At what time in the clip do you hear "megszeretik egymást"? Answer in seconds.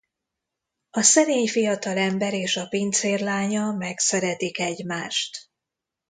3.71-5.49